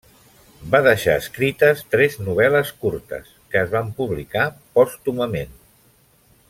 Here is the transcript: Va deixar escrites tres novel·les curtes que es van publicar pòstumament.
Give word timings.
Va 0.75 0.79
deixar 0.85 1.17
escrites 1.23 1.83
tres 1.95 2.17
novel·les 2.29 2.73
curtes 2.85 3.31
que 3.53 3.63
es 3.65 3.71
van 3.77 3.95
publicar 4.01 4.51
pòstumament. 4.79 5.59